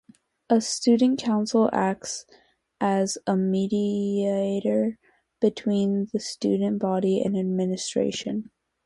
[0.49, 2.25] A student council acts
[2.79, 4.97] as a mediator
[5.39, 8.49] between the student body and the administration.